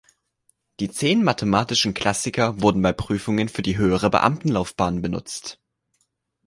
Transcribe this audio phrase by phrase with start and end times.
[0.79, 5.59] Die Zehn Mathematischen Klassiker wurden bei Prüfungen für die höhere Beamtenlaufbahn benutzt.